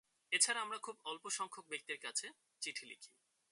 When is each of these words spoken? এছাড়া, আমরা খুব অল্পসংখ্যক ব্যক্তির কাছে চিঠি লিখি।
এছাড়া, 0.31 0.59
আমরা 0.61 0.77
খুব 0.77 0.95
অল্পসংখ্যক 1.05 1.65
ব্যক্তির 1.69 1.99
কাছে 2.01 2.27
চিঠি 2.61 2.85
লিখি। 2.85 3.11